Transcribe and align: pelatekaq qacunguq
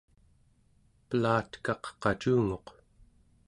pelatekaq 1.07 1.83
qacunguq 2.01 2.67